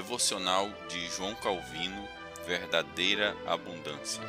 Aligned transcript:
Devocional 0.00 0.70
de 0.88 1.10
João 1.10 1.34
Calvino, 1.34 2.08
Verdadeira 2.46 3.36
Abundância. 3.46 4.22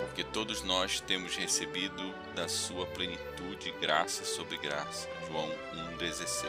Porque 0.00 0.24
todos 0.24 0.64
nós 0.64 1.00
temos 1.00 1.36
recebido 1.36 2.02
da 2.34 2.48
sua 2.48 2.84
plenitude 2.86 3.72
graça 3.80 4.24
sobre 4.24 4.58
graça. 4.58 5.08
João 5.28 5.48
1,16. 5.96 6.48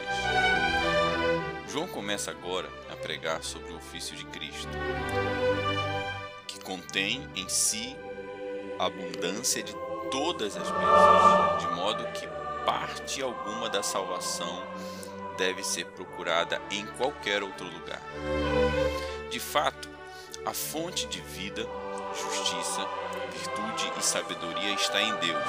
João 1.68 1.86
começa 1.86 2.32
agora 2.32 2.68
a 2.90 2.96
pregar 2.96 3.44
sobre 3.44 3.72
o 3.72 3.76
ofício 3.76 4.16
de 4.16 4.24
Cristo, 4.24 4.72
que 6.48 6.58
contém 6.58 7.30
em 7.36 7.48
si 7.48 7.96
a 8.76 8.86
abundância 8.86 9.62
de 9.62 9.72
todas 10.10 10.56
as 10.56 10.68
bênçãos, 10.68 11.60
de 11.60 11.76
modo 11.76 12.04
que 12.08 12.26
parte 12.64 13.22
alguma 13.22 13.70
da 13.70 13.84
salvação 13.84 14.66
deve 15.36 15.62
ser 15.62 15.86
procurada 15.86 16.60
em 16.70 16.86
qualquer 16.98 17.42
outro 17.42 17.66
lugar. 17.66 18.00
De 19.30 19.40
fato, 19.40 19.88
a 20.44 20.52
fonte 20.52 21.06
de 21.06 21.20
vida, 21.20 21.66
justiça, 22.14 22.86
virtude 23.32 23.92
e 23.98 24.02
sabedoria 24.02 24.72
está 24.74 25.02
em 25.02 25.14
Deus. 25.16 25.44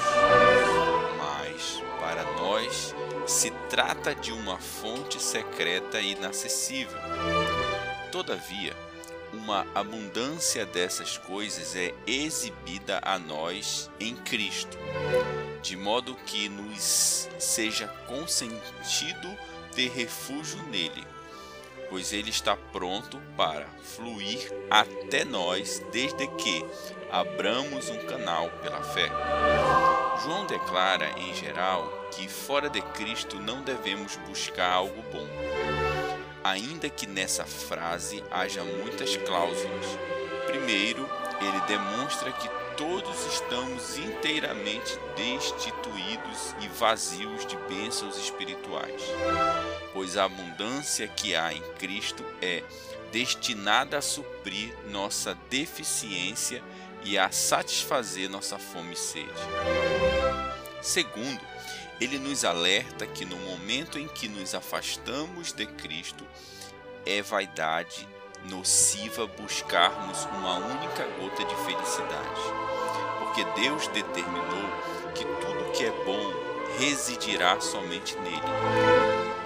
Mas, 1.18 1.82
para 2.00 2.24
nós, 2.34 2.96
se 3.26 3.52
trata 3.70 4.16
de 4.16 4.32
uma 4.32 4.58
fonte 4.58 5.22
secreta 5.22 6.00
e 6.00 6.14
inacessível. 6.14 7.00
Todavia, 8.12 8.76
uma 9.34 9.68
abundância 9.76 10.66
dessas 10.66 11.18
coisas 11.18 11.76
é 11.76 11.94
exibida 12.08 13.00
a 13.04 13.20
nós 13.20 13.90
em 14.00 14.16
Cristo, 14.16 14.78
de 15.62 15.76
modo 15.76 16.16
que 16.26 16.50
nos 16.50 17.28
seja 17.38 17.88
consentido 18.08 19.38
ter 19.74 19.90
refúgio 19.90 20.62
nele, 20.64 21.06
pois 21.90 22.14
ele 22.14 22.30
está 22.30 22.56
pronto 22.56 23.22
para 23.36 23.66
fluir 23.82 24.52
até 24.70 25.24
nós 25.24 25.82
desde 25.92 26.28
que 26.28 26.66
abramos 27.12 27.90
um 27.90 28.06
canal 28.06 28.50
pela 28.62 28.82
fé. 28.82 29.10
João 30.24 30.46
declara, 30.46 31.10
em 31.20 31.34
geral, 31.34 32.10
que 32.12 32.28
fora 32.28 32.70
de 32.70 32.82
Cristo 32.82 33.40
não 33.40 33.62
devemos 33.62 34.16
buscar 34.28 34.72
algo 34.72 35.02
bom, 35.12 35.28
ainda 36.44 36.90
que 36.90 37.06
nessa 37.06 37.46
frase 37.46 38.24
haja 38.32 38.64
muitas 38.64 39.16
cláusulas. 39.18 39.86
Primeiro, 40.48 41.08
ele 41.40 41.62
demonstra 41.68 42.32
que 42.32 42.50
todos 42.78 43.26
estamos 43.26 43.98
inteiramente 43.98 45.00
destituídos 45.16 46.56
e 46.62 46.68
vazios 46.68 47.46
de 47.48 47.58
bênçãos 47.68 48.18
espirituais, 48.18 49.02
pois 49.92 50.16
a 50.16 50.26
abundância 50.26 51.08
que 51.08 51.36
há 51.36 51.52
em 51.52 51.62
Cristo 51.80 52.24
é 52.40 52.64
destinada 53.12 53.98
a 53.98 54.02
suprir 54.02 54.76
nossa 54.90 55.36
deficiência 55.50 56.64
e 57.04 57.18
a 57.18 57.32
satisfazer 57.32 58.30
nossa 58.30 58.60
fome 58.60 58.94
e 58.94 58.98
sede. 58.98 59.32
Segundo, 60.80 61.42
ele 62.00 62.20
nos 62.20 62.46
alerta 62.46 63.08
que 63.08 63.26
no 63.26 63.38
momento 63.38 63.98
em 63.98 64.08
que 64.08 64.30
nos 64.30 64.54
afastamos 64.54 65.52
de 65.52 65.66
Cristo, 65.66 66.24
é 67.06 67.24
vaidade 67.24 68.08
nociva 68.46 69.26
buscarmos 69.26 70.26
uma 70.26 70.58
única 70.58 71.06
gota 71.20 71.44
de 71.44 71.56
felicidade, 71.66 72.42
porque 73.38 73.62
Deus 73.62 73.88
determinou 73.90 74.68
que 75.14 75.24
tudo 75.24 75.72
que 75.72 75.86
é 75.86 75.92
bom 76.04 76.34
residirá 76.80 77.60
somente 77.62 78.18
nele. 78.18 78.42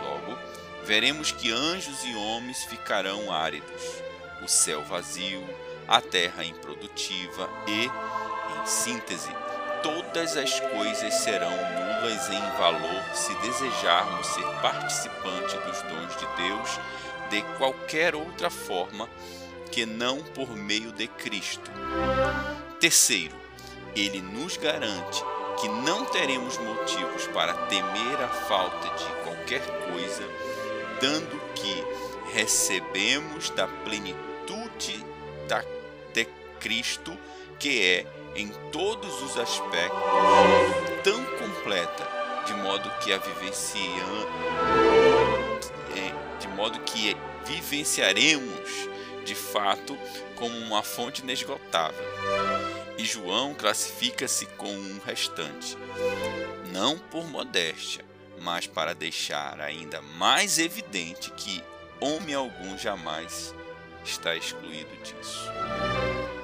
Logo, 0.01 0.39
veremos 0.85 1.33
que 1.33 1.51
anjos 1.51 2.01
e 2.05 2.15
homens 2.15 2.63
ficarão 2.63 3.29
áridos, 3.29 4.01
o 4.41 4.47
céu 4.47 4.81
vazio, 4.83 5.43
a 5.89 5.99
terra 5.99 6.45
improdutiva 6.45 7.49
e, 7.67 7.85
em 7.85 8.65
síntese, 8.65 9.29
todas 9.83 10.37
as 10.37 10.57
coisas 10.57 11.13
serão 11.15 11.51
nulas 11.51 12.29
em 12.29 12.57
valor 12.57 13.03
se 13.13 13.35
desejarmos 13.35 14.25
ser 14.27 14.45
participante 14.61 15.57
dos 15.57 15.81
dons 15.81 16.15
de 16.15 16.47
Deus 16.47 16.79
de 17.29 17.41
qualquer 17.57 18.15
outra 18.15 18.49
forma 18.49 19.09
que 19.69 19.85
não 19.85 20.23
por 20.23 20.55
meio 20.55 20.93
de 20.93 21.07
Cristo. 21.09 21.69
Terceiro, 22.79 23.41
ele 23.95 24.21
nos 24.21 24.57
garante 24.57 25.23
que 25.59 25.67
não 25.67 26.05
teremos 26.05 26.57
motivos 26.57 27.27
para 27.27 27.53
temer 27.67 28.21
a 28.23 28.27
falta 28.27 28.87
de 28.95 29.05
qualquer 29.23 29.61
coisa, 29.91 30.23
dando 30.99 31.39
que 31.53 31.83
recebemos 32.33 33.49
da 33.51 33.67
plenitude 33.67 35.05
da, 35.47 35.63
de 36.13 36.25
Cristo, 36.59 37.17
que 37.59 37.81
é 37.81 38.05
em 38.35 38.47
todos 38.71 39.21
os 39.21 39.37
aspectos 39.37 40.01
tão 41.03 41.23
completa, 41.37 42.07
de 42.45 42.53
modo 42.55 42.89
que 43.01 43.13
a 43.13 43.17
vivenciamos 43.17 44.25
de 46.41 46.47
modo 46.47 46.79
que 46.79 47.15
vivenciaremos 47.45 48.89
de 49.23 49.35
fato 49.35 49.95
como 50.35 50.57
uma 50.57 50.81
fonte 50.81 51.21
inesgotável. 51.21 52.03
E 53.01 53.05
João 53.05 53.55
classifica-se 53.55 54.45
com 54.45 54.71
um 54.71 54.99
restante, 55.03 55.75
não 56.71 56.99
por 56.99 57.27
modéstia, 57.27 58.05
mas 58.39 58.67
para 58.67 58.93
deixar 58.93 59.59
ainda 59.59 60.03
mais 60.03 60.59
evidente 60.59 61.31
que 61.31 61.63
homem 61.99 62.35
algum 62.35 62.77
jamais 62.77 63.55
está 64.05 64.35
excluído 64.35 64.95
disso. 64.97 65.49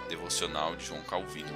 Devocional 0.09 0.75
de 0.75 0.87
João 0.87 1.03
Calvino. 1.03 1.53